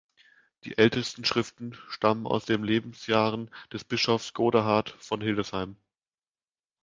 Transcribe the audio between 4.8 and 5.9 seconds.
von Hildesheim.